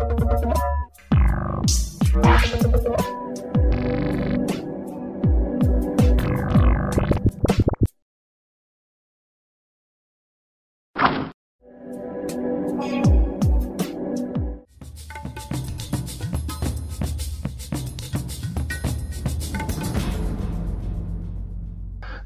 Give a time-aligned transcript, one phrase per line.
[0.00, 0.79] Thank you.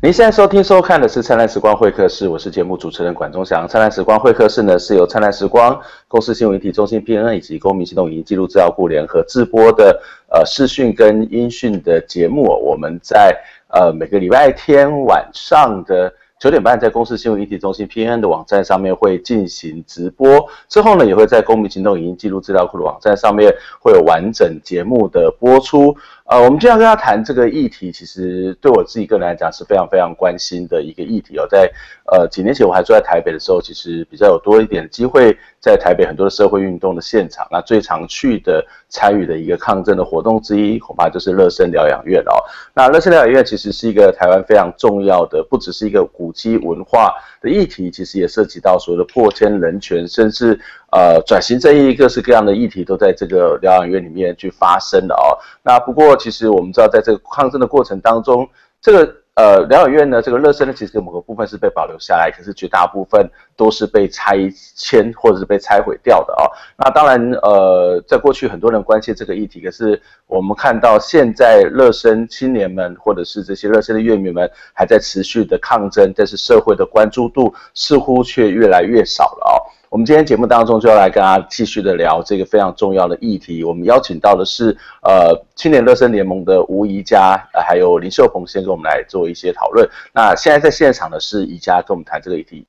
[0.04, 3.64] 您现在收听收看的是《灿烂时光会客室》，我是节目主持人管中祥。
[3.66, 9.98] 《灿烂时光会客室》呢是由灿烂时光公司新闻议题中心 PNN 以及公民行动影音记录资料库联合制播的
[10.30, 12.42] 呃视讯跟音讯的节目。
[12.42, 13.34] 我们在
[13.68, 25.96] 呃每个礼拜天晚上的九点半，在公司新闻议题中心 PNN 的网站上面会进行直播，之后呢也会在公民行动影音记录资料库的网站上面会有完整节目的播出。
[26.26, 31.46] 呃，我们今天要跟他谈这个议题，其实对我自己个人来讲是非常非常关心的一个议题哦。
[31.50, 31.70] 在
[32.10, 37.46] 呃几年前我还住在台北的时候，其实比较有多一点机会在台北很多的社会运动的现场。
[37.50, 42.32] 那最常去的参与的一个抗争的活动之一，恐怕就是乐生疗养院哦。
[42.74, 47.12] 那乐生疗养院其实是一个台湾非常重要的，不只是一个古迹文化
[47.42, 50.58] 的议题，其实也涉及到所谓的破迁人权，甚至。
[50.94, 55.34] 呃，转型正义各式各样的议题都在这个疗养院里面去发生的哦。
[55.60, 58.48] 那不过，其实我们知道，在这个抗争的过程当中，
[58.80, 64.36] 这个呃疗养院呢，这个乐生呢，其实某个部分是被保留下来，可是绝大部分都是被拆
[64.76, 66.46] 迁或者是被拆毁掉的哦。
[66.78, 79.73] 那当然，呃，在过去很多人关心这个议题，可是我们看到现在乐生青年们或者是这些乐生的院民们还在持续的抗争，但是社会的关注度似乎却越来越少了哦。
[79.94, 83.62] 我们今天节目当中就要来跟大家继续的聊这个非常重要的议题。
[83.62, 89.88] 我们邀请到的是呃青年乐生联盟的吴宜佳，呃还有林秀鹏，先跟我们来做一些讨论。
[90.12, 92.66] 那现在在现场的是宜佳，跟我们谈这个议题。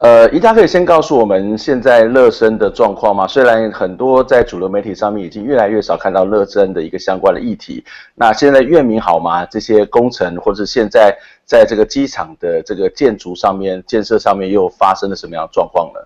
[0.00, 3.26] 呃，宜佳可以先告诉我们现在乐生的状况吗？
[3.26, 7.82] 虽然很多在主流媒体上面已经越来越少看到乐生的一个相关的议题，
[8.14, 9.46] 那现在院民好吗？
[9.46, 11.16] 这些工程或者现在
[11.46, 16.00] 在这个机场的这个建筑上面建设上面又发生了什么样的状况呢？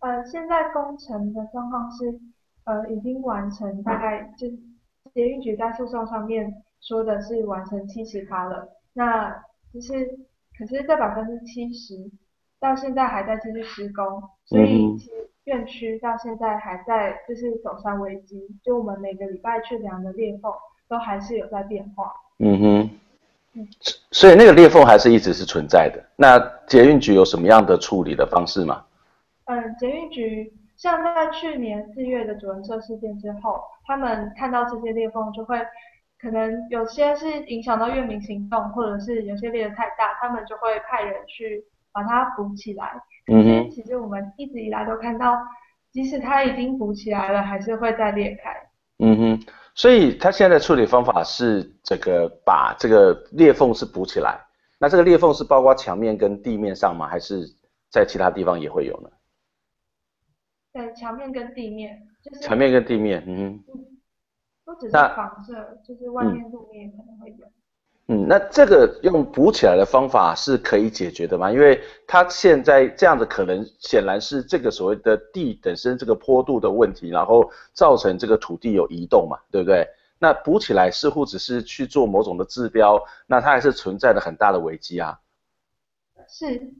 [0.00, 2.18] 呃，现在工程的状况是，
[2.64, 4.48] 呃，已经完成，大概就
[5.12, 6.50] 捷运局在诉讼上面
[6.80, 8.68] 说的是完成七十趴了。
[8.94, 9.30] 那
[9.72, 10.18] 就是，
[10.58, 11.94] 可是这百分之七十
[12.58, 15.10] 到现在还在继续施工，所以其实
[15.44, 18.48] 院区到现在还在就是走上危机。
[18.64, 20.50] 就我们每个礼拜去量的裂缝
[20.88, 22.10] 都还是有在变化。
[22.38, 22.90] 嗯哼。
[23.52, 23.68] 嗯。
[24.10, 26.02] 所以那个裂缝还是一直是存在的。
[26.16, 28.82] 那捷运局有什么样的处理的方式吗？
[29.50, 35.58] 嗯，捷运局像在去年四月的主人车事件之后，他们看到这些裂缝，就会
[36.20, 42.92] 可能有些是影响到月明行动，或者是有些裂得太大，他们就会派人去把它补起来。
[43.26, 43.70] 嗯哼。
[43.70, 45.36] 其实我们一直以来都看到，
[45.90, 48.54] 即使它已经补起来了，还是会再裂开。
[49.00, 49.46] 嗯哼。
[49.74, 54.38] 所以他现在的处理方法是这个把这个裂缝是补起来。
[54.78, 57.08] 那这个裂缝是包括墙面跟地面上吗？
[57.08, 57.44] 还是
[57.90, 59.10] 在其他地方也会有呢？
[60.72, 63.60] 对，墙面跟地面，就是墙面跟地面，嗯，
[64.64, 67.46] 不只是房舍，就是外面路面可能会有。
[68.06, 71.50] 嗯，那这个用补起来的方法是可以解决的吗？
[71.50, 79.84] 因为它现在这样的可能显然是这个所谓的地本身这个坡度的问题，然后造成这个土地有移动嘛，对不对？
[80.20, 85.18] 那补起来似乎只是去做某种的治标，那它还是存在着很大的危机啊。
[86.28, 86.72] 是，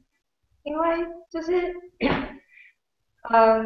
[0.63, 0.89] 因为
[1.29, 1.53] 就是。
[3.23, 3.63] 呃，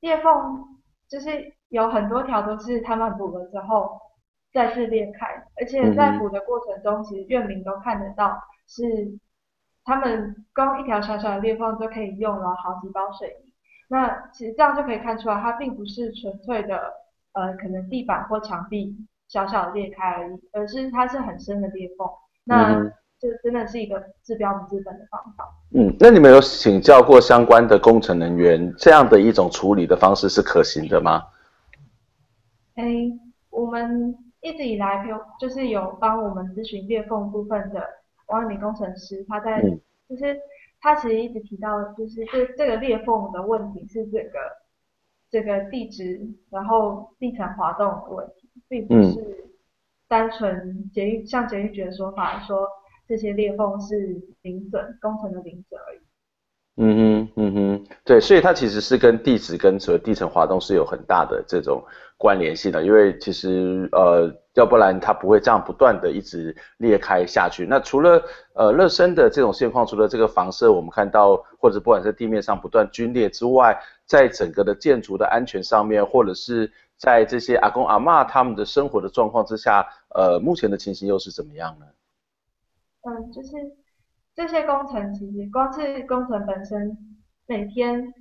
[0.00, 0.64] 裂缝
[1.08, 3.98] 就是有很多条都是他们补了之后
[4.52, 5.26] 再次裂开，
[5.56, 8.84] 而且在补的过程中，其实院民都看得到，是
[9.84, 13.52] 他们光一条小小的裂缝就可以用了好几包水泥。
[13.88, 16.92] 那其实这样就可以看出来，它并不是纯粹的
[17.32, 18.94] 呃可能地板或墙壁
[19.28, 22.06] 小小的裂开而已，而是它是很深的裂缝。
[22.44, 25.44] 那这真的是一个治标不治本的方法。
[25.74, 31.24] 嗯，那你们有请教过相关的工程人员，这样的一种处理的方式是可行的吗？
[32.76, 32.84] 哎，
[33.50, 37.82] 我们一直以来有就是有帮我们咨询裂缝部分的
[38.28, 40.38] 王伟明工程师，他在、嗯、就是
[40.80, 44.38] 他其实一直提到，就是这这个裂缝的问题是这个
[45.28, 46.20] 这个地质，
[46.50, 49.50] 然后地层滑动的问题，并不是
[50.06, 52.68] 单纯监狱像监狱局的说法说。
[53.08, 55.98] 这些裂缝是零损工程的零损而已。
[56.80, 61.82] 嗯哼，嗯哼，对，所以它其实是跟地质跟所谓地层滑动是有很大的这种
[62.16, 67.66] 关联性的，因为其实呃要不然它不会这样不断的一直裂开下去。
[67.66, 68.22] 那除了
[68.54, 73.76] 呃乐生的这种现况，除了这个房舍我们看到或者不管是地面上不断龟裂之外，
[74.06, 79.84] 在整个的建筑的安全上面，或者是在这些阿公阿嬷他们的生活的状况之下，
[80.14, 81.86] 呃，目前的情形又是怎么样呢？
[83.02, 83.50] 嗯，就是
[84.34, 86.96] 这些工程其实光是工程本身，
[87.46, 88.12] 每天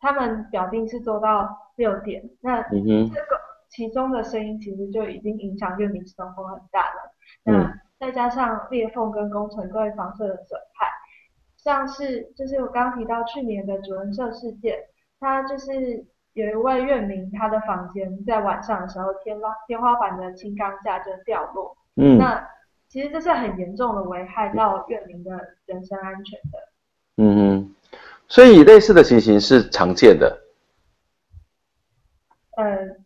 [0.00, 7.12] 他们表定是做到六点，那这个其中的声音其实就已经影响院民生活很大了。
[7.44, 10.88] 那再加上裂缝跟工程对房舍的损害，
[11.56, 14.78] 像是就是我刚刚提到去年的主人社事件。
[15.18, 16.04] 他就是
[16.34, 21.74] 有一位院民，他的房间在晚上的时候，天花天花板的轻钢架就掉落。
[21.96, 22.46] 嗯，那
[22.88, 25.30] 其实这是很严重的危害到院民的
[25.66, 26.58] 人身安全的。
[27.16, 27.74] 嗯哼，
[28.28, 30.42] 所以类似的情形是常见的。
[32.56, 32.96] 呃，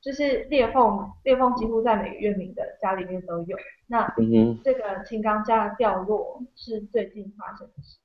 [0.00, 3.56] 就是裂缝，裂缝几乎在每个院民的家里面都有。
[3.86, 7.98] 那嗯这个轻钢架掉落是最近发生的事。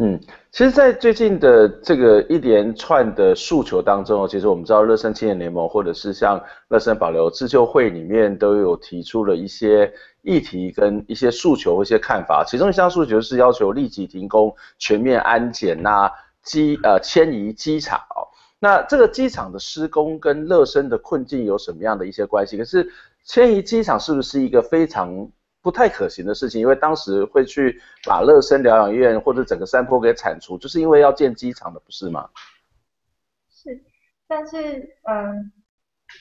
[0.00, 0.16] 嗯，
[0.52, 9.92] 其实，在最近的这个一连串的诉求当中，其实我们知道乐生青年联盟或者是像乐生保留自救会里面都有提出了一些
[10.22, 12.44] 议题跟一些诉求、一些看法。
[12.46, 16.08] 其中一项诉求是要求立即停工、全面安检那
[16.44, 18.00] 机呃迁移机场。
[18.60, 22.56] 那这个机场的施工跟乐生的困境有什么样的一些关系？
[22.56, 22.88] 可是
[23.24, 25.28] 迁移机场是不是一个非常
[25.60, 32.30] 不太可行的事情，因为当时会去把乐生疗养院或者整个山坡给铲除，就是因为要建机场的，不是吗？
[33.50, 33.82] 是，
[34.28, 35.34] 但是嗯、呃，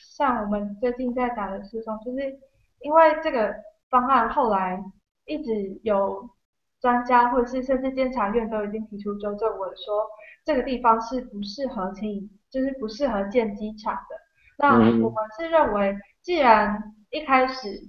[0.09, 2.39] 像我们最近在打的诉讼，就是
[2.79, 3.53] 因为这个
[3.89, 4.83] 方案后来
[5.25, 6.27] 一直有
[6.81, 10.09] 专家或者是甚至监察院都已经提出纠正我说，
[10.43, 14.15] 这个地方是不适合迁移，就是不适合建机场的。
[14.57, 17.79] 那我们是认为，既然一开始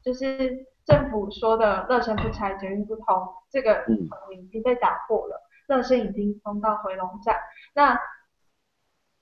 [0.00, 0.64] 就是。
[0.86, 3.04] 政府说的“乐生不拆，捷运不通”
[3.50, 3.84] 这个
[4.36, 7.36] 已经被打破了，乐生已经通到回龙站。
[7.74, 7.98] 那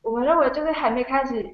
[0.03, 1.47] 我们认为，就是还没开始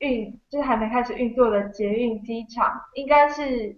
[0.00, 3.74] 运，就是还没开始运作的捷运机场，应该是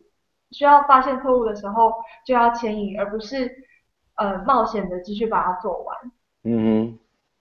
[0.50, 1.92] 需要发现错误的时候
[2.26, 3.48] 就要迁移，而不是
[4.16, 5.96] 呃冒险的继续把它做完。
[6.42, 6.98] 嗯哼，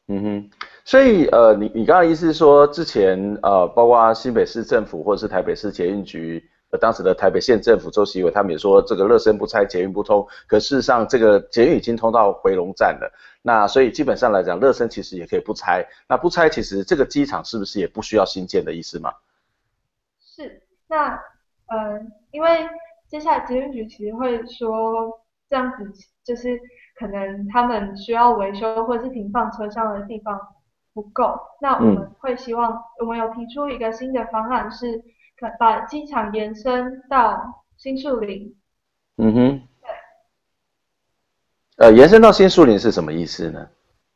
[0.10, 0.52] 嗯哼。
[0.86, 6.51] 所以呃，你你刚刚意思是说，之前呃，包括新北市政府或者是台北市捷运局。
[6.78, 10.26] 当时的台北县政府周习伟他们也说，这个乐生不拆，捷运不通。
[10.48, 13.12] 可事实上，这个捷运已经通到回龙站了。
[13.42, 15.86] 那所以基本上来讲，乐生其实也可以不拆。
[16.08, 19.12] 那不拆，其实这个机场是不是也不需要新建的意思吗？
[20.22, 20.62] 是。
[20.88, 21.22] 那
[21.68, 22.00] 呃，
[22.32, 22.70] 因为
[23.10, 25.20] 接下来捷运局其实会说，
[25.50, 25.92] 这样子
[26.24, 26.58] 就是
[26.98, 30.40] 可能他们需要维修或者是停放车厢的地方
[30.94, 31.38] 不够。
[31.60, 35.04] 那我们会希望，嗯、我们有提出一个新的方案是。
[35.60, 38.56] 把机场延伸到新树林。
[39.18, 39.68] 嗯哼。
[39.82, 39.90] 对。
[41.88, 43.68] 呃，延伸到新树林是什么意思呢？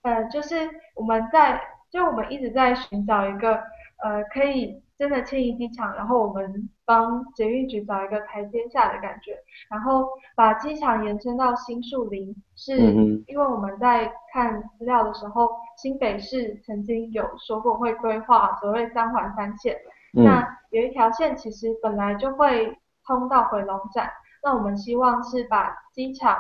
[0.03, 0.55] 呃，就是
[0.95, 3.55] 我们在，就我们一直在寻找一个，
[4.03, 9.35] 呃，可以真的迁移机场，然后我们帮捷运局找一个台阶下的感觉，
[9.67, 12.77] 然后把机场延伸到新树林，是
[13.25, 19.75] 因为我们在看资料的时候，新北市曾经有说过会规划所谓三环三线。
[20.15, 24.09] 那有一条线其实本来就会通到回龙站，
[24.43, 26.39] 那我们希望是把机场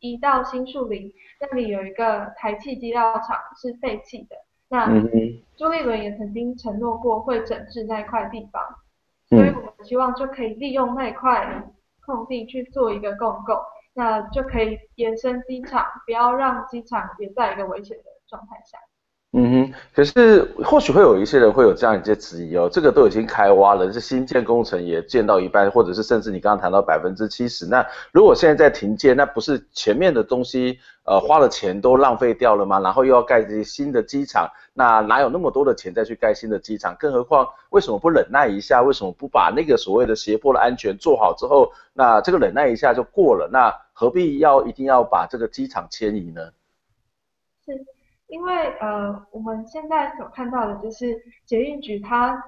[0.00, 4.36] 移到新树林，那里有一个台气机料厂是废弃的。
[4.68, 4.88] 那
[5.56, 8.62] 朱立伦也曾经承诺过会整治那块地方，
[9.28, 11.62] 所以我们希望就可以利用那块
[12.04, 13.60] 空地去做一个共构，
[13.92, 18.78] 那就可以延伸机场，不要让机场也在一个危险的状态下。
[19.34, 32.78] 嗯哼，可是或许会有一些人会有这样一些质疑哦，这个都已经开挖了，是新建工程也建到一半，或者是甚至你刚刚谈到百分之七十，那如果现在在停建，那不是前面的东西呃花了钱都浪费掉了吗？
[32.80, 36.94] 然后又要盖这些新的机场，那哪有那么多的钱再去盖新的机场？
[36.98, 38.82] 更何况为什么不忍耐一下？
[38.82, 43.48] 为什么不把那个所谓的斜坡的安全做好之后，那这个忍耐一下就过了？
[43.50, 46.50] 那何必要一定要把这个机场迁移呢？
[47.64, 47.91] 是。
[48.32, 52.42] 因为呃，我们现在所看到的就是捷运局它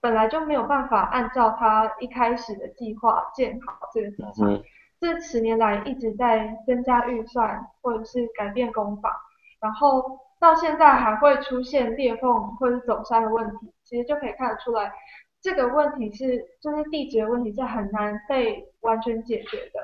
[0.00, 4.60] 本来就没有办法按照它一开始的计划建好这个机场，嗯、
[5.00, 9.16] 这十年来一直在增加预算或者是改变工法，
[9.60, 14.92] 然后到现在还会出现裂缝或者是走山的问题，其实就可以看得出来，
[15.40, 19.80] 这个问题是就是地质的问题是很难被完全解决的，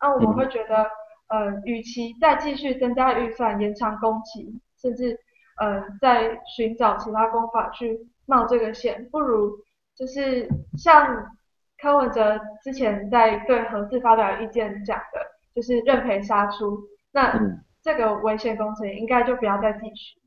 [0.00, 0.90] 那我们会觉得。
[1.28, 5.18] 呃，与其再继续增加预算、延长工期，甚至
[5.58, 9.58] 呃再寻找其他工法去冒这个险，不如
[9.94, 11.36] 就是像
[11.78, 15.20] 柯文哲之前在对核四发表意见讲的，
[15.54, 16.78] 就是认赔杀出，
[17.12, 17.38] 那
[17.82, 20.20] 这个危险工程应该就不要再继续。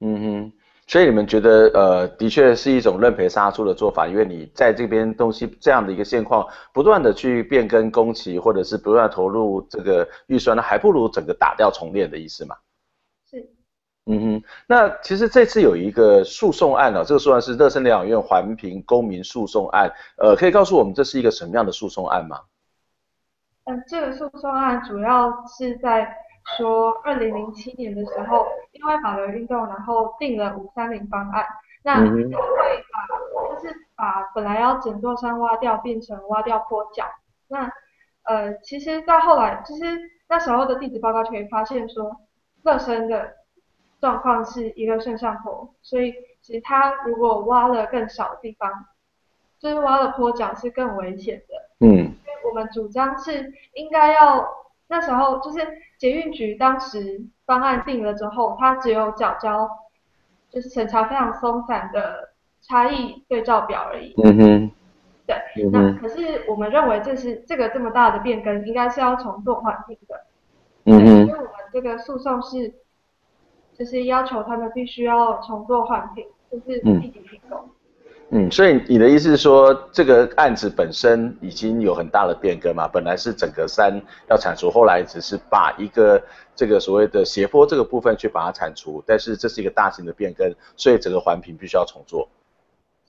[0.00, 0.52] 嗯哼。
[0.88, 12.56] 所以你们觉得，呃，的确是一种认赔杀出的做法，因为你在这边东西这样的一个现况，不断的去变更工期，或者是不断投入这个预算，那还不如整个打掉重练的意思嘛？
[13.30, 13.48] 是。
[14.06, 22.40] 嗯哼，那其实这次有一个诉讼案啊，这个诉讼案是乐生疗养院环评公民诉讼案，呃，可以告诉我们这是一个什么样的诉讼案吗？
[23.64, 26.16] 嗯、呃，这个诉讼案主要是在。
[26.56, 31.46] 说二零零七年的时候，因为保留运动，然后定了五三零方案，
[31.82, 37.04] 那他会把就是把本来要整座山挖掉，变成挖掉坡脚。
[37.48, 37.70] 那
[38.24, 42.20] 呃，其实到后来，其实那时候的地质报告就可以发现说，
[42.62, 43.34] 乐生的
[44.00, 48.70] 状况是一个顺上坡，所以其实它如果挖了更少的地方，
[49.58, 51.86] 就是挖了坡脚是更危险的。
[51.86, 52.14] 嗯，
[52.48, 54.48] 我们主张是应该要
[54.92, 55.66] 那时候就是。
[56.02, 59.70] 捷运局当时方案定了之后，它只有缴交
[60.50, 62.30] 就是审查非常松散的
[62.60, 64.12] 差异对照表而已。
[64.16, 64.70] 嗯哼。
[65.24, 65.36] 对。
[65.62, 70.24] 嗯、那可是我们认为这是这个这么大的变更，应该是要重做环评的。
[70.86, 71.06] 嗯哼。
[71.20, 72.74] 因为我们这个诉讼是，
[73.78, 77.60] 就是要求他们必须要重做环评，就是立即停工。
[77.60, 77.70] 嗯
[78.34, 82.88] 嗯，所以你的意思是说，这个案子本身已经有很大的变更嘛？
[82.88, 86.18] 本来是整个山要铲除，后来只是把一个
[86.56, 92.26] 这个所谓的斜坡这个部分去把它铲除，但是这是一个大型的变更，所以整个环评必须要重做。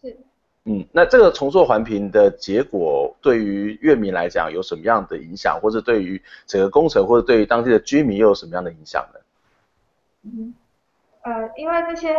[0.02, 0.18] 是。
[0.66, 9.20] 嗯，那这个重做环评的结果，对于乐民来讲有什么样的影响，或者对于整个工程，或者对于当地的居民又有什么样的影响呢？
[10.24, 10.54] 嗯，
[11.22, 12.14] 呃，因为这些。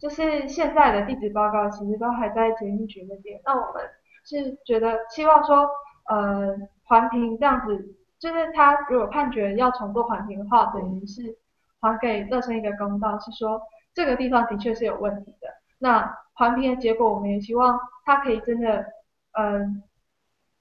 [0.00, 3.82] 就是现在的地质报告其实都还在捷运局那边，那我们
[4.24, 5.68] 是觉得希望说，
[6.08, 11.36] 呃，环评这样子，就是他如果判决要重做环评的话，等于是
[11.80, 13.60] 还给乐生一个公道，是说
[13.92, 15.48] 这个地方的确是有问题的。
[15.78, 18.86] 那环评的结果，我们也希望他可以真的，
[19.32, 19.82] 嗯、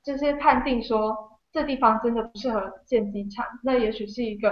[0.04, 4.50] 就是判定说这地方真的不适合建机场，那也许是一个，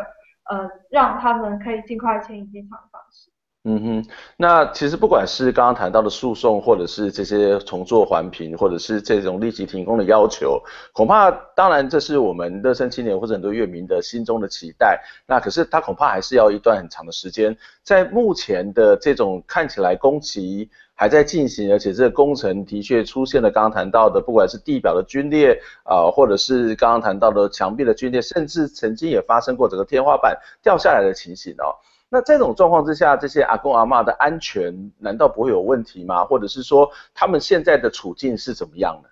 [0.49, 3.29] 呃，让他们可以尽快迁移机场的方式。
[3.69, 4.05] 嗯哼，
[4.37, 15.03] 那其实不管是刚刚谈到的诉讼，或者是这些重做环评，或者是这种立即停工的要求，恐怕当然这是我们乐生青年或者很多院民的心中的期待。
[15.27, 31.75] 那可是他恐怕还是要一段很长的时间，在目前的这种看起来工期还在进行，而且这个工程的确出现了刚刚谈到的，不管是地表的龟裂啊，或者是刚刚谈到的墙壁的龟裂，甚至曾经也发生过整个天花板掉下来的情形哦。
[32.09, 36.23] 那这种状况之下，这些阿公阿妈的安全难道不会有问题吗？
[36.23, 39.09] 或者是说他们现在的处境是怎么样的？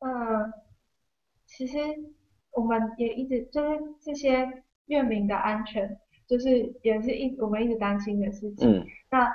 [0.00, 0.52] 嗯，
[1.46, 1.78] 其实
[2.52, 4.46] 我们也一直就是这些
[4.86, 6.48] 院民的安全，就是
[6.82, 8.80] 也是一我们一直担心的事情。
[8.80, 8.86] 嗯。
[9.10, 9.26] 那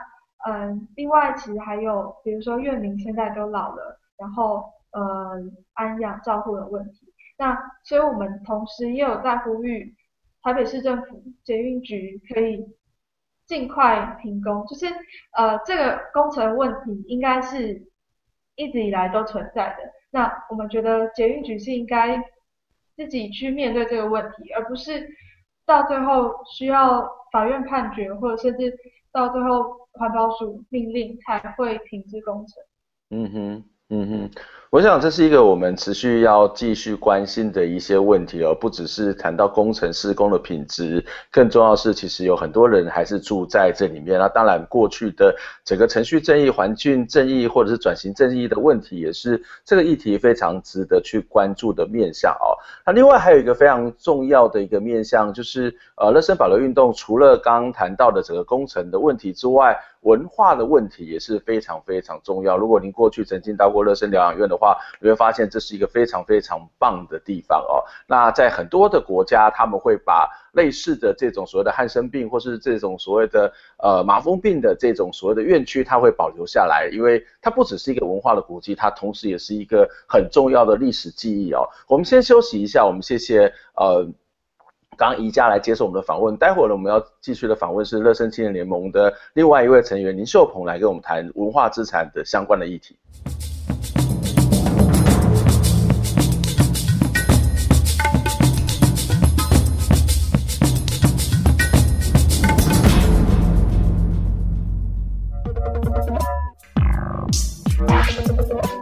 [0.45, 7.11] 嗯，另外其实还有，比如说院民现在都老了，然后嗯安养照护的问题。
[7.39, 9.95] 那所以我们同时也有在呼吁。
[10.43, 12.63] 台北市政府捷运局可以
[13.47, 14.85] 尽快停工，就是
[15.31, 17.81] 呃这个工程问题应该是
[18.55, 19.77] 一直以来都存在的。
[20.11, 22.23] 那我们觉得捷运局是应该
[22.95, 25.09] 自己去面对这个问题，而不是
[25.65, 28.77] 到最后需要法院判决，或者甚至
[29.11, 32.63] 到最后环保署命令才会停止工程。
[33.09, 34.31] 嗯哼，嗯哼。
[34.73, 44.17] 我想这是一个我们持续要继续关心的一些问题哦，不只是谈到工程施工的品质，更重要是，其实有很多人还是住在这里面。
[44.17, 45.31] 那当然，过去的
[45.63, 52.57] 整个程序正义、环境正义或者是转型正义的问题，也是这个议题非常值得去关注的面向哦。
[52.83, 62.57] 那另外还有一个非常重要的一个面向，就是呃，乐生保留运动除了刚刚谈到的整个工程的问题之外，文化的问题也是非常非常重要。
[62.57, 64.62] 如果您过去曾经到过乐生疗养院的话，
[64.99, 67.81] 你会发现这是一个非常非常棒的地方哦。
[68.07, 81.67] 那在很多的国家，他们会把类似的这种所谓的汉生病，或是这种所谓的呃麻风病的这种所谓的院区，它会保留下来，因为它不只是一个文化的古迹，它同时也是一个很重要的历史记忆哦。
[81.87, 84.07] 我们先休息一下，我们谢谢呃。
[84.95, 92.95] 刚宜家来接受我们的访问，待会儿呢，我们要继续的访问是乐生青年联盟的另外一位成员林秀鹏，来跟我们谈文化资产的相关的议题。
[108.15, 108.72] Thank you.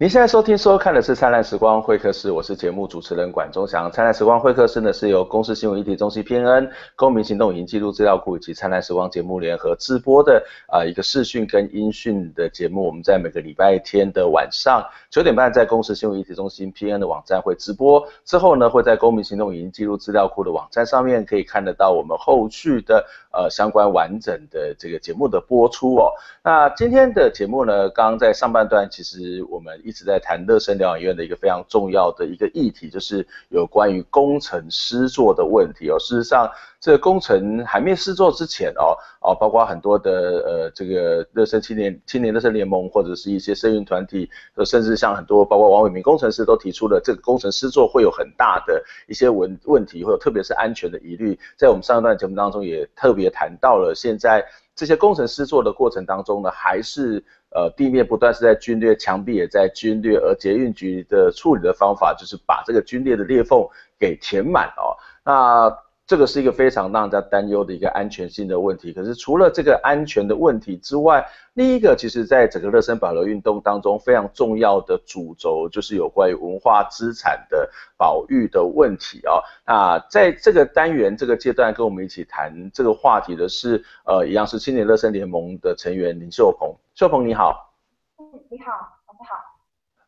[0.00, 3.88] 您现在收听、收看的是《灿烂时光会客室》，我是节目主持人管中祥。
[3.92, 12.86] 《灿烂时光会客室》呢是由公司新闻议题中心 P N、公民行动影音记录资料库以及《灿烂时光》节目联合直播的啊、一个视讯跟音讯的节目。
[12.86, 26.12] 我们在每个礼拜天的晚上九点半在公司新闻议题中心 PNN 的网站会直播，之后呢会在公民行动影音记录资料库的网站上面可以看得到我们后续的呃相关完整的这个节目的播出哦。
[26.44, 35.98] 那今天的节目呢，刚刚在上半段其实我们一直在谈乐生疗养院的一个非常重要的一个议题，就是有关于工程施作的问题哦。
[35.98, 36.48] 事实上，
[36.80, 40.10] 这个工程还没施作之前哦，哦，包括很多的
[40.46, 44.30] 呃这个乐生青年青年乐生联盟或者是一些社运团体，
[44.64, 51.36] 甚至像很多包括王伟民工程师都提出了这个工程施作会有很大的一些问问题，会有特别是安全的疑虑。
[51.56, 54.44] 在我们上一段节目当中也特别谈到了，现在
[54.78, 57.24] 这些工程师做的过程当中呢，还是。
[57.50, 63.66] 呃，地面不断是在皲裂，墙壁也在皲裂，而捷运局的处理的方法就是把这个皲裂的裂缝
[63.98, 64.92] 给填满哦。
[65.24, 65.74] 那
[66.08, 68.94] 这个是一个非常让人家担忧的一个安全性的问题。
[68.94, 71.22] 可是除了这个安全的问题之外，
[71.52, 79.42] 另一个其实在整个乐生保留运动当中非常重要的主轴，就是有关于文化资产的保育的问题啊。
[79.66, 86.74] 那在这个单元这个阶段，跟我们一起谈这个话题的是，呃，一样是青年乐生联盟的成员林秀鹏。
[86.94, 87.74] 秀鹏你好。
[88.18, 88.97] 嗯，你，好。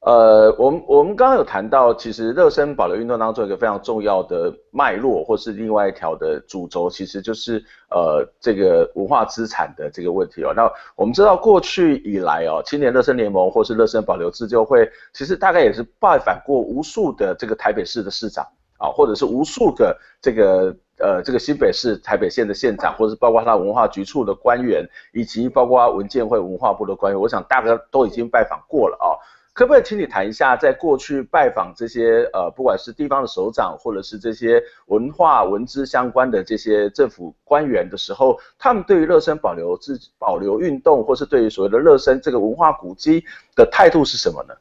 [0.00, 10.54] 呃，我们我们刚刚有谈到，其实热身保留运动当中一个非常重要的脉络，或是另外一条的主轴，其实就是呃这个文化资产的这个问题哦。
[10.56, 18.42] 那我们知道过去以来哦，青年热身联盟或是热身保留自救会，其实大概也是拜访过无数的这个台北市的市长
[18.78, 24.82] 啊，或者是无数个这个呃这个新北市台北县的县长，或者是包括他文化局处的官员，
[25.12, 29.12] 以及包括文建会文化部的官员，我想大概都已经拜访过了啊。
[29.60, 43.22] 可不可以请你谈一下，在过去拜访这些呃，不管是地方的首长，或者是这些文化文资相关的这些政府官员的时候，他们对于乐身保留自保留运动，或是对于所谓的乐身这个文化古迹
[43.54, 44.54] 的态度是什么呢？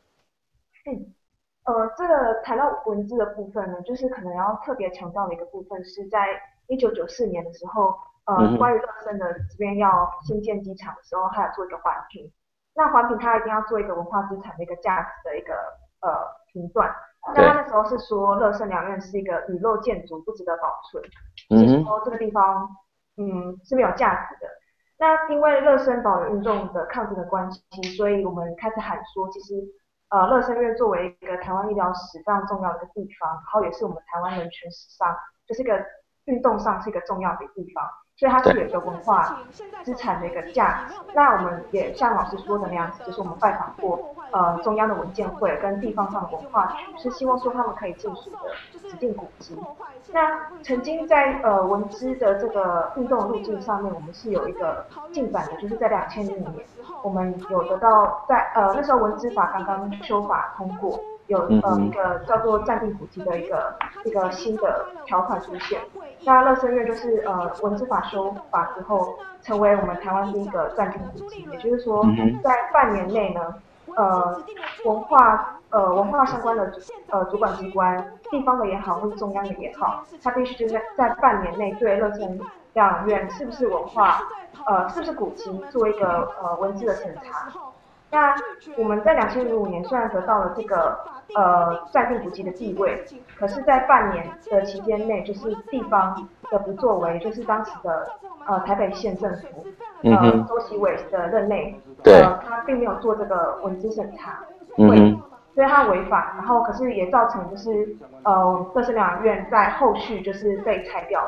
[0.86, 1.14] 嗯，
[1.64, 6.28] 呃，这个谈到文字的部分呢，就是可能要特别强调的一个部分，是在
[6.68, 12.30] 一九九四年的时候，呃，嗯、关于乐身的这边要新建机场的时候，还有做一个环评。
[12.76, 15.54] 那环评它一定要做一个文化资产的一个价值的一个
[16.02, 16.10] 呃
[16.54, 16.90] 评断。
[17.36, 21.04] 那他那时候是说乐生疗养院是一个雨漏建筑，不值得保存，
[21.50, 22.68] 就是说这个地方
[23.18, 24.48] 嗯是没有价值的。
[24.98, 27.62] 那因为乐生保留运动的抗争的关系，
[27.98, 29.56] 所以我们开始喊说，其实
[30.10, 35.14] 呃乐生院作为一个台湾医疗史非常重要的一个地方，然后也是我们台湾人权史上
[35.46, 35.86] 就是一个
[36.26, 37.84] 运动上是一个重要的地方。
[38.20, 39.40] 所以它是有一个文化
[39.82, 40.96] 资产的一个价值。
[41.14, 49.58] 那我们也像老师说的那样子，就是我们拜访过呃中央的文件会跟地方上的文化局，是希望说他们可以进驻的指定古迹。
[50.12, 56.66] 那曾经在呃文资的这个运动路径上面，我们是有一个进展的，就是在两千零五年，
[57.02, 61.00] 我们有得到在呃那时候文资法刚刚修法通过。
[61.30, 65.80] 有呃一个叫做暂定古迹的一个一个新的条款出现，
[66.26, 72.04] 那乐生院就是呃文字法修法之后，成为我们台湾第一个暂定古迹，也就是说
[72.44, 73.54] 在半年内呢，
[73.96, 74.42] 呃
[74.86, 76.74] 文化呃文化相关的
[77.12, 82.40] 呃主管机关，地方的也好或者中央的也好，它必须就是在在半年内对乐生
[82.74, 84.20] 疗养院是不是文化
[84.66, 87.50] 呃是不是古迹做一个呃文字的审查。
[88.12, 88.34] 那
[88.78, 90.98] 我们在两千零五年虽然得到了这个
[91.36, 93.04] 呃暂定古迹的地位，
[93.38, 98.10] 可是，在半年的期间内，就是地方的不作为，就是当时的
[98.48, 99.66] 呃台北县政府
[100.04, 104.40] 呃周锡玮的任内，呃他并没有做这个文字审查，
[104.78, 105.22] 嗯，
[105.54, 111.22] 所以他违法，然后可是也造成就是呃乐生疗养院在后续就是被拆掉。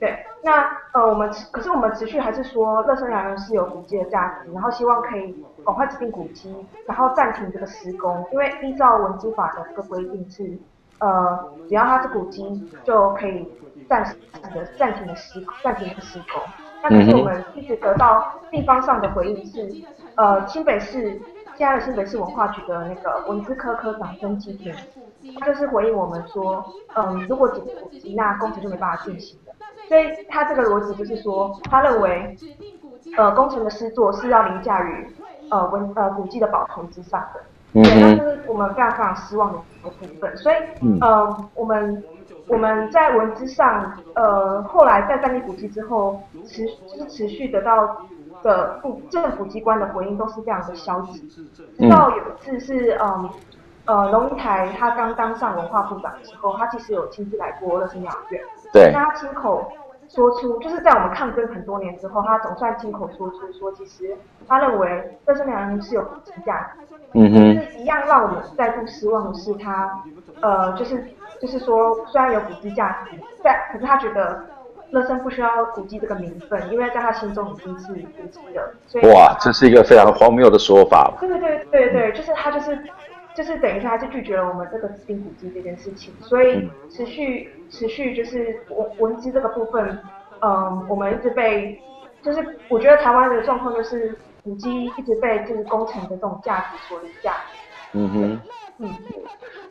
[0.00, 0.14] 对，
[0.46, 6.54] 那呃我们可是我们持续还是说乐生疗养院是有古迹的价值，然后希望可以赶快指定古迹，
[6.86, 10.56] 然后暂停这个施工，因为依照文资法的这个规定是，
[11.00, 13.52] 呃只要它是古迹就可以
[13.88, 14.14] 暂时
[14.54, 16.40] 的暂停的施暂停的施工。
[16.80, 19.68] 那可是我们一直得到地方上的回应是，
[20.14, 21.20] 呃新北市
[21.56, 24.72] 现在的新北市文化局的那个文资科科长曾纪平，
[25.40, 29.36] 他就是回应我们说，嗯、呃、如果指定古迹，那工程就没办法进行。
[29.88, 32.36] 所以他这个逻辑就是说，他认为，
[33.16, 35.06] 呃，工程的施作是要凌驾于
[35.50, 37.40] 呃文呃古迹的保存之上的，
[37.72, 40.36] 对，那是我们非常非常失望的一个部分。
[40.36, 40.56] 所以，
[41.00, 42.02] 呃，我们
[42.48, 48.06] 我们在文字上，呃，后来在战地古迹之后，持就是持续得到
[48.42, 51.20] 的部政府机关的回应都是非常的消极。
[51.78, 53.30] 直到有一次是嗯
[53.86, 58.42] 呃龙应台他刚当上文化部长的时候，他其实有亲自来过乐生疗养院，
[58.72, 59.72] 对，那他亲口
[60.08, 66.86] 说出，就是在我们抗争很多年之后，他总算亲口说出说，其实他认为乐生两人是有普及价值。
[67.18, 70.02] 嗯哼，就是一样让我们再度失望的是他，
[70.40, 71.02] 呃，就是
[71.40, 74.44] 就是说，虽然有古迹价值，但可是他觉得
[74.90, 78.74] 乐生不需要古迹这个名分，因为在他心中已经是古迹了。
[78.86, 81.10] 所以哇，这是一个非常荒谬的说法。
[81.18, 82.78] 对对对对对，就是他就是
[83.36, 89.86] 就是等于说他是拒绝了我们这个指定古迹这件事情，所以持续持续就是文文资这个部分，
[90.40, 91.78] 嗯、呃，我们一直被
[92.22, 94.16] 就是我觉得台湾的状况就是。
[94.46, 97.34] 古迹一直被就是工程的这种价值所凌驾。
[97.94, 98.40] 嗯哼，
[98.78, 98.94] 嗯，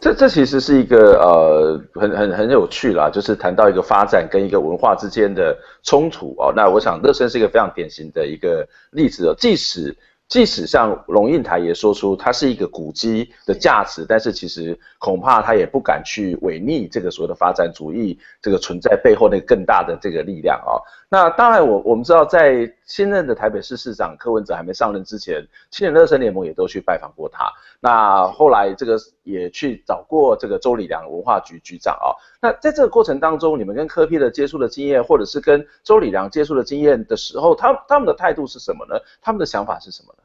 [0.02, 6.52] 这这其实是一个呃很很很有趣啦，就是谈到一个发展跟一个文化之间的冲突哦。
[6.54, 9.96] 那我想乐生是一个非常典型的一个例子哦，即使。
[10.28, 20.82] 即使像龙应台也说出它是一个古迹的价值，但是其实恐怕他也不敢去违逆这个所谓的发展主义这个存在背后那个更大的这个力量啊。
[21.08, 27.46] 那当然我，我我们知道在新任的台北市市长柯文哲还没上任之前，青年乐生联盟也都去拜访过他。
[27.80, 32.10] 那后来这个也去找过这个周礼良文化局局长啊。
[32.46, 39.00] 那在这个过程当中，你们跟柯 P 的接触的经验，或者是跟周礼良接触的经验的时候，他他们的态度是什么呢？
[39.20, 40.22] 他们的想法是什么呢？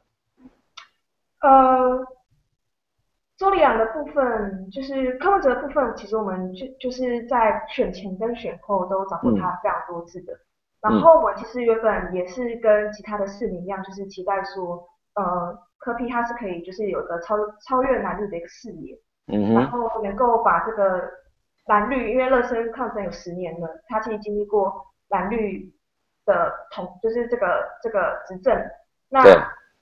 [1.41, 2.05] 呃，
[3.37, 10.33] 周礼良的部分，就是柯文哲的部分，其实我们就就是在选前跟选后都找过他非常多次的。
[10.81, 17.35] 嗯、然后我其实原本也是跟其他的市民一样，就是期待说，呃，柯 P 他是可以就是有个超
[17.67, 21.01] 超越男女的一个视野，嗯，然后能够把这个
[21.65, 25.73] 蓝绿，因为乐生抗争有十年了，他其实经历过蓝绿
[26.25, 28.55] 的统，就是这个这个执政，
[29.09, 29.21] 那。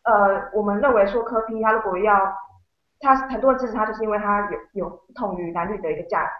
[0.02, 2.34] 呃，我们认为说柯批他如果要，
[3.00, 6.32] 他很多人支持他，就是因为他有有不同于蓝绿的一个价值，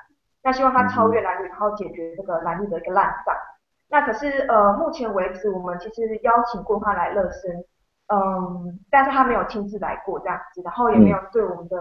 [0.42, 3.36] 那希望他超越蓝绿，然后解决这个蓝绿的一个烂账。
[3.90, 7.52] 那可是呃，目前为止我们其实邀请过他来乐生，
[8.08, 11.78] 嗯，但是他没有亲自来过这样子，然后也没有对我们的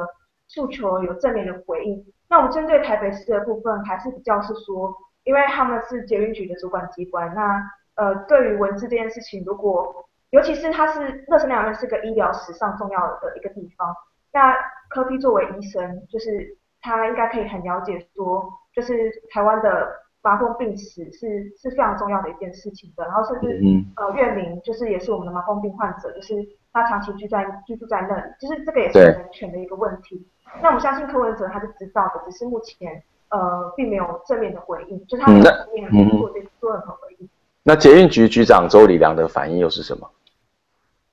[0.48, 2.04] 诉求有正面的回应。
[2.28, 7.62] 那我们针对台北市的部分，还是比较是说，因为他们是捷运局的主管机关，那
[7.96, 13.94] 呃，对于文字这件事情，如果尤其是他是乐生疗养院是个医疗史上重要的一个地方，
[14.32, 14.54] 那
[14.90, 19.88] 柯 P 作为医生，就是他应该可以很了解说，就是台湾的
[20.22, 23.58] 麻风病史是是非常重要的一件事情的，然后甚至
[23.96, 26.34] 呃院民就是也是我们的麻风病患者，就是
[26.72, 30.28] 他长期居在居住在那里，就是这个也是人权的一个问题。
[30.62, 37.28] 那我们相信柯文哲他是知道的，只是目前呃并没有正面的回应，就是他没有正面做这做任何回应。
[37.62, 40.10] 那捷运局局长周礼良的反应又是什么？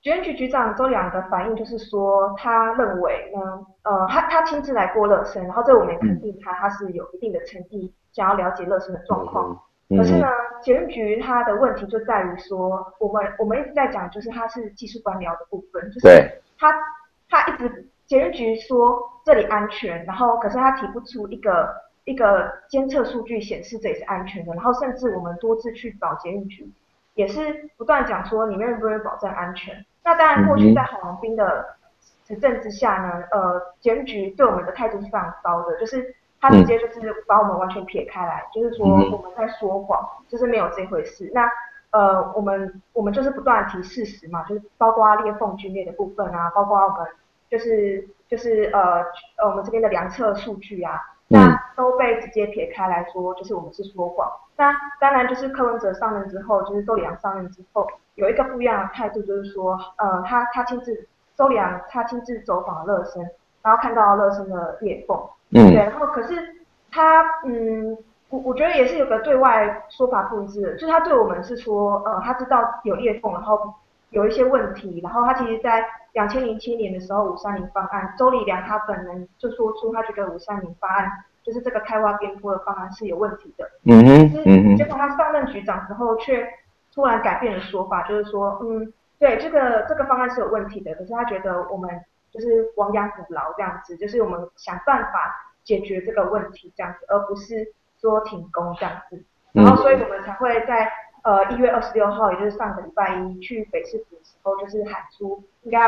[0.02, 9.60] 捷运局局长周礼良的反应就是说，他认为呢，呃，他他亲自来过乐生，然后这我们也肯定他，他是有一定的诚意，想要了解乐生的状况。
[9.90, 10.26] 可是呢，
[10.62, 16.72] 捷运局他的问题就在于说，我们我们一直在讲，就是他是技术官僚的部分，就是他
[17.28, 21.68] 他一直捷运局说这里安全，然后可是他提不出一个
[22.04, 26.70] 一个监测数据显示这里是安全的，然后甚至我们多次去找捷运局，
[27.14, 29.84] 也是不断讲说里面会不会保证安全。
[30.04, 31.66] 那当然，过去在郝龙斌的
[32.24, 41.28] 执政之下呢，呃，捷运局对我们的态度是非常高的，就是他直接就是把我们完全撇开来，就是说我们在说谎，就是没有这回事。
[41.34, 41.50] 那
[41.90, 47.08] 呃，我们我们就是不断提事实嘛，就是包括裂缝皲裂的部分啊，包括我们
[47.50, 49.04] 就是就是呃
[49.36, 54.30] 呃我们这边的量测数据啊，那都被直接撇开来说，就是我们是说谎。
[54.56, 57.86] 那当然就是柯文哲上任之后，就是周礼良上任之后。
[58.14, 63.22] 有一个不一样的态度，就是说，呃，他他亲自周礼良，他亲自走访了乐生，
[63.62, 65.14] 然后看到乐生的裂缝，
[65.50, 66.34] 嗯，对，然后可是
[66.90, 67.94] 他，嗯，
[68.30, 73.74] 我我觉得也是有个对外说法不一致的，就是他对我们是说，呃，他知道有裂缝，然后
[74.10, 81.10] 有一些问题，然后他其实在两千零七年的时候五三零方案，周礼良他本人就说出他觉得五三零方案
[81.42, 86.46] 就是这个开挖边坡的方案是有问题的，嗯哼，嗯哼，结果他上任局长之后却。
[86.94, 91.90] 突然改变了说法，就是说，嗯，对，这个这个方案是有问题的，可是他觉得我们
[92.32, 99.22] 就是亡羊补牢这样子，就是我们想办法解决这个问题这样子，而不是说停工这样子。
[99.52, 100.90] 然后，所以我们才会在
[101.26, 105.78] 呃一月二十六号，也就是上个礼拜一去北市府的时候，就是喊出应该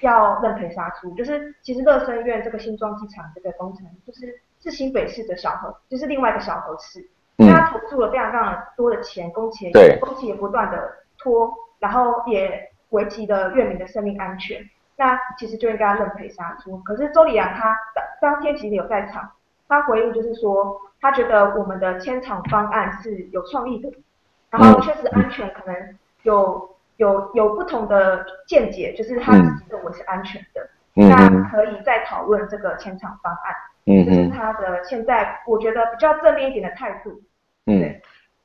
[0.00, 7.04] 要认赔杀出，就是其实乐生院这个新庄机场这个工程，就是是新北市的小河，就是另外一个小河市。
[7.38, 14.62] 他投注了非常非常多的钱，工期也工期也不断的拖，然后也危及的院民的生命安全，
[14.96, 16.76] 那其实就应该要认赔杀出。
[16.80, 19.28] 可是周礼阳他当当天其实有在场，
[19.66, 23.90] 他回应就是说，他觉得我们的迁场方案是有创意的，
[24.50, 33.54] 然后确实安全可能有有有不同的见解，就是他自己认为是安全的，嗯、那可以再讨论这个前场方案。
[33.86, 37.22] 嗯，这是他的现在我觉得比较正面一点的态度。
[37.66, 38.00] 嗯，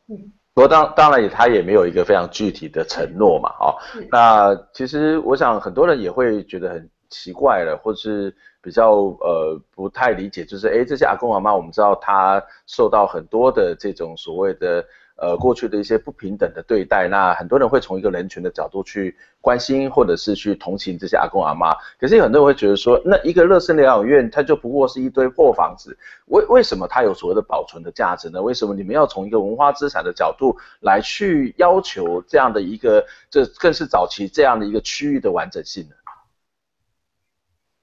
[0.07, 0.31] 嗯。
[0.53, 3.75] 不过当当然也他也没有一个非常具体的承诺嘛，哦，
[4.11, 14.85] 那其实我想很多人也会觉得很奇怪了，或是比较呃不太理解，就是诶这些阿公阿妈，我们知道他受到很多的这种所谓的。
[15.17, 21.73] 呃，过去的一些不平等的对待，那很多人会从一个人权的角度去关心，或者是去同情这些阿公阿妈。
[21.97, 28.41] 可是有很多人会觉得说，那一个乐生疗养院，它就不过是一堆破房子，为为什么它有所谓的保存的价值呢？
[28.41, 35.95] 为什么你们要从一个文化资产的角度来去要求这样的一个，这更是早期这样的一个区域的完整性呢？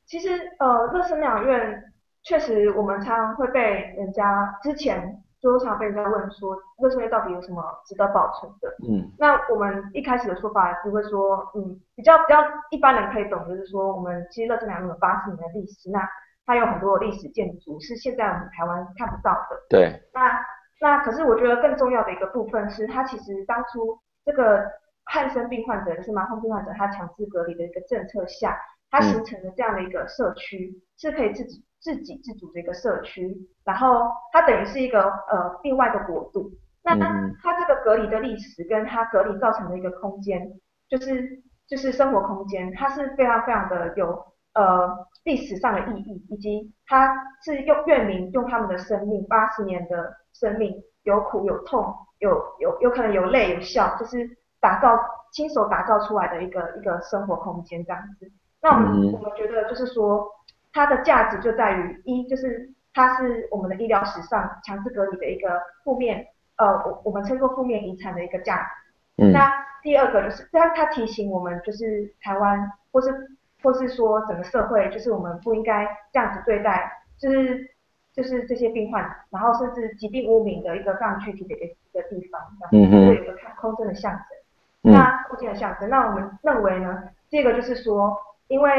[0.05, 1.93] 其实，呃，乐生疗养院
[2.23, 3.61] 确实，我们常常会被
[3.97, 5.23] 人家之前。
[5.43, 8.69] 就常被人家问说，乐生院到底有什么值得保存的？
[8.89, 12.39] 嗯，那我们一开始的说法是会说，嗯，比较比较
[12.71, 16.09] 一般人可以懂，就是说我们其实乐生疗养院有八十年的历史，那
[16.47, 19.57] 它有很多历史建筑是现在我们台湾看不到的。
[19.69, 20.01] 对。
[20.15, 20.41] 那
[20.81, 24.65] 那可是我觉得更重要的一个部分是，它其实当初这个
[25.07, 28.57] 汉生病患者，就是麻风病患者，他强制隔离的一个政策下，
[28.93, 31.65] 它形成了这样的一个社区，嗯、是可以自己。
[31.83, 36.51] 自给自足的一个社区，然后它等于是一个呃另外的国度。
[36.85, 36.97] 那
[37.43, 40.49] 它这个隔离的历史跟它隔离造成的一个空间，
[40.89, 44.09] 就是就是生活空间，它是非常非常的有
[44.55, 44.91] 呃
[45.25, 47.13] 历史上的意义，以及它
[47.45, 54.29] 是用院民用他们的生命八十年的生命，有苦有痛，有有有可能有泪有笑，就是
[54.61, 54.99] 打造
[55.33, 58.31] 亲手打造出来的一个一个生活空间这样子。
[58.61, 60.29] 那我们我们觉得就是说。
[60.73, 69.23] 它的价值就在于一，就是它是我们的医疗史上强制隔离的一个负面，呃，我我们称作负面遗产的一个价值。
[69.23, 69.33] 嗯。
[69.33, 73.13] 那第二个就是，它它提醒我们，就是台湾或是
[73.63, 77.71] 或是说整个社会，就是我们不应该这样子对待，就是
[78.15, 82.41] 就是这些病患，然后甚至疾病污名的一个非常具体的一个一个地方，
[82.73, 83.07] 嗯哼。
[83.09, 84.91] 有一个看空间的象征。
[84.91, 84.93] 嗯。
[84.93, 88.17] 那空间的象征，那我们认为呢，这个就是说，
[88.49, 88.71] 因为。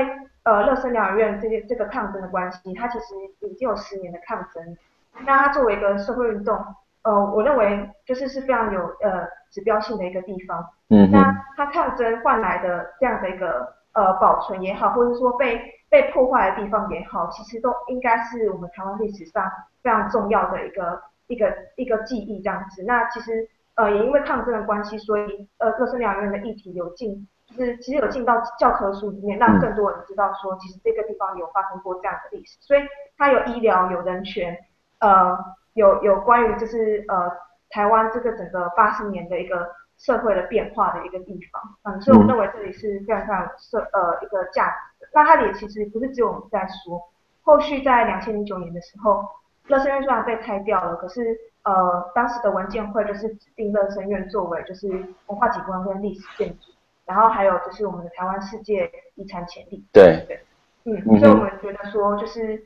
[0.43, 3.15] 呃，乐生疗养院这些这个抗争的关系，它其实
[3.47, 4.77] 已经有十年的抗争。
[5.25, 6.57] 那它作为一个社会运动，
[7.03, 10.61] 呃，我认为就是是非常有呃指标性的一个地方。
[10.89, 11.09] 嗯。
[11.09, 19.49] 那它抗争换来的这样的一个呃保存也好，或者说被被破坏的地方也好，其实都应该是我们台湾历史上
[19.81, 22.83] 非常重要的一个一个一个记忆这样子。
[22.83, 27.25] 那其实呃也因为抗争的关系，所以呃乐生疗养院的议题有进。
[27.57, 32.81] 就是其实有进到教科书里面，让更多人知道说，其实这个地方有发生过这样的历史，所以
[33.17, 34.57] 它有医疗、有人权，
[34.99, 35.37] 呃，
[35.73, 37.31] 有有关于就是呃
[37.69, 45.07] 台湾这个整个八十年的一个社会的变化的一个地方，嗯，所以我认为这里是非常非常社呃一个价值的。
[45.13, 47.01] 那它也其实不是只有我们在说，
[47.43, 49.23] 后续在两千零九年的时候，
[49.67, 54.87] 乐生院虽然被拆掉了，可是呃当时的文建会就是指定乐生院作为就是
[55.27, 56.72] 文化景观跟历史建筑。
[57.05, 59.83] 然后还有就是我们的台湾世界遗产潜力。
[59.91, 60.39] 对对，
[60.85, 62.63] 嗯，所以我们觉得说就是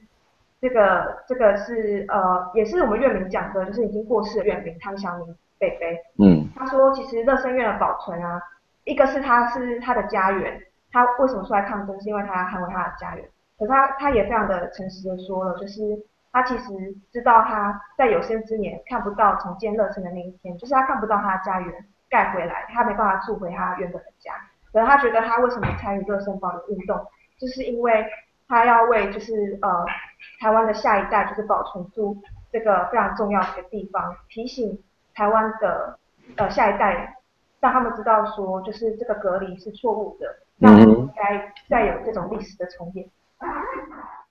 [0.62, 8.42] 这个这个是呃也是我们院民讲的，就是已经过世的院民汤祥明贝贝，嗯，他说其实乐生院的保存啊，
[8.84, 15.82] 一个是他是他的家园，他为什么出来抗争，是因为他捍卫他的家园，可是他他也非常的诚实的说了，就是
[16.32, 21.86] 他其实知道他在有生之年看不到重建乐生的那一天，就是他看不到他的家园。
[22.10, 24.34] 盖回来，他没办法住回他原本的家。
[24.72, 26.98] 可是他觉得他为什么参与热身保留运动，
[27.40, 28.06] 就是因为
[28.48, 29.86] 他要为就是呃
[30.40, 32.18] 台湾的下一代就是保存住
[32.52, 34.78] 这个非常重要的一个地方，提醒
[35.14, 35.98] 台湾的
[36.36, 37.16] 呃下一代，
[37.60, 43.10] 让他们知道说就是这个隔离是错误的，那不应该再有这种历史的重演。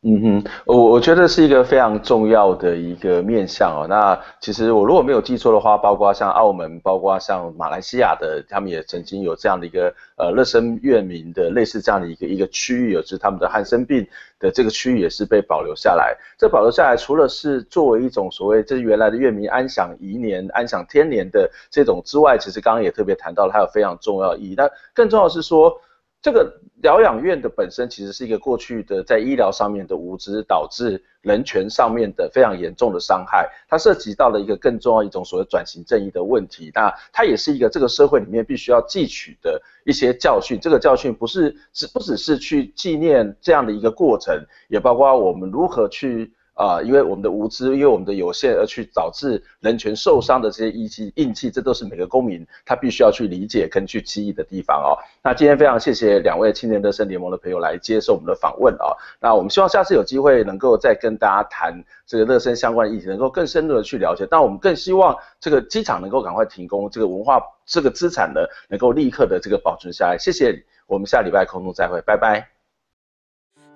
[0.09, 3.87] 嗯哼，我我觉得是一个非常重要的一个面向哦。
[3.89, 14.07] 那其实我如果没有记错的话，包括像澳门，包括像马来西亚的，他们也曾经有这样的一个呃乐生院民的类似这样的一个一个区域，有就是他们的汉生病
[14.39, 16.17] 的这个区域也是被保留下来。
[16.39, 24.55] 这保留下来，除了是作为一种所谓这是原来的院民安享宜年、安享天年的这种之外，其实刚刚也特别谈到了，它有非常重要意义。
[24.57, 25.81] 那更重要是说。
[26.27, 33.49] 这个疗养院的本身其实是一个过去的在医疗上面的无知，导致人权上面的非常严重的伤害。
[33.69, 36.73] 它涉及到了一个更重要一种所谓转型正义的问题。
[36.75, 40.59] 那它也是一个这个社会里面必须要汲取的一些教训。
[40.59, 44.35] 这个教训不是只不只是去纪念这样的一个过程，
[44.67, 46.33] 也包括我们如何去。
[46.57, 54.97] 啊、因为我们的无知，因为我们的有限，而去导致人权受伤的这些印记、印记，这都是每个公民他必须要去理解跟去记忆的地方哦。
[55.23, 58.97] 那今天非常谢谢两位青年乐生联盟的朋友来接受我们的访问、哦。
[59.21, 64.27] 那我们希望下次有机会能够再跟大家谈这个乐生相关的议题，能够更深入的去了解。
[64.31, 68.41] 但我们更希望这个机场能够赶快停工，这个文化这个资产呢
[68.71, 70.17] 能够立刻的这个保存下来。
[70.19, 72.49] 谢谢，我们下礼拜空中再会，拜拜。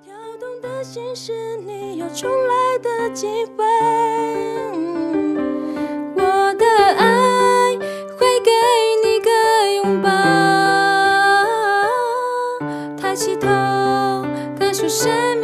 [0.02, 3.62] 跳动的心事，你有重来的机会，
[6.16, 6.64] 我的
[6.96, 7.76] 爱
[8.16, 8.50] 会给
[9.04, 9.28] 你个
[9.74, 10.08] 拥抱。
[12.96, 13.46] 抬起头，
[14.58, 15.39] 感受生。